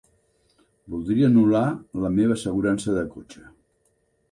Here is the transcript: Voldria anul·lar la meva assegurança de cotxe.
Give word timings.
Voldria 0.93 1.27
anul·lar 1.33 1.61
la 2.05 2.11
meva 2.17 2.39
assegurança 2.41 2.99
de 2.99 3.07
cotxe. 3.13 3.47